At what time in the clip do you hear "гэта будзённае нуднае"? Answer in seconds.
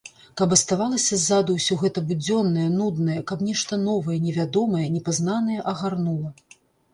1.83-3.19